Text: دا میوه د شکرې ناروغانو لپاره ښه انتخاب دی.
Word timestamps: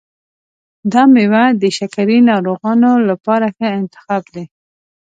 دا 0.91 1.03
میوه 1.13 1.43
د 1.61 1.63
شکرې 1.77 2.17
ناروغانو 2.29 2.91
لپاره 3.09 3.47
ښه 3.55 3.67
انتخاب 3.79 4.23
دی. 4.33 4.45